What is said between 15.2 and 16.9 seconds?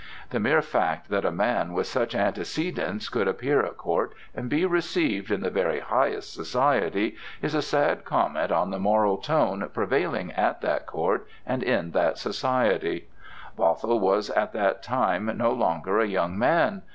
no longer a young man.